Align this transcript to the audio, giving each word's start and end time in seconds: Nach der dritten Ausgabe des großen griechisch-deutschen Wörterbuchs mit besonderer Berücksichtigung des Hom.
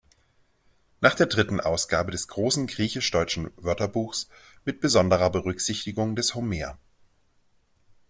Nach 0.99 1.13
der 1.13 1.27
dritten 1.27 1.61
Ausgabe 1.61 2.09
des 2.09 2.27
großen 2.27 2.65
griechisch-deutschen 2.65 3.51
Wörterbuchs 3.57 4.29
mit 4.65 4.81
besonderer 4.81 5.29
Berücksichtigung 5.29 6.15
des 6.15 6.33
Hom. 6.33 6.51